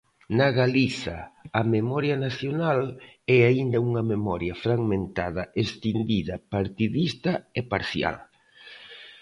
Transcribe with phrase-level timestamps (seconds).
[0.37, 1.17] Na Galiza
[1.59, 2.81] a memoria nacional
[3.37, 8.17] é aínda unha memoria fragmentada, escindida, partidista e parcial.